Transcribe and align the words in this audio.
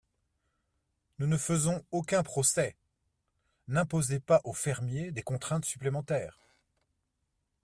Nous 1.19 1.27
ne 1.27 1.37
faisons 1.37 1.85
aucun 1.91 2.23
procès! 2.23 2.75
N’imposez 3.67 4.19
pas 4.19 4.41
au 4.45 4.53
fermier 4.55 5.11
des 5.11 5.21
contraintes 5.21 5.65
supplémentaires. 5.65 6.39